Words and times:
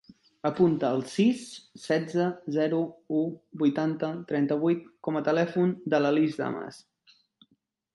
Apunta 0.49 0.87
el 0.95 1.03
sis, 1.15 1.43
setze, 1.81 2.31
zero, 2.57 2.81
u, 3.19 3.21
vuitanta, 3.65 4.13
trenta-vuit 4.33 4.93
com 5.09 5.21
a 5.21 5.27
telèfon 5.33 5.79
de 5.95 6.05
la 6.07 6.19
Lis 6.21 6.45
Damas. 6.45 6.87